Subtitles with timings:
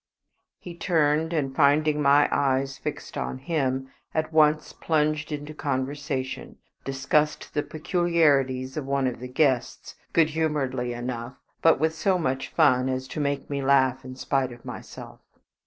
[0.57, 7.53] He turned, and finding my eyes fixed on him, at once plunged into conversation, discussed
[7.53, 12.89] the peculiarities of one of the guests, good humoredly enough, but with so much fun
[12.89, 15.19] as to make me laugh in spite of myself.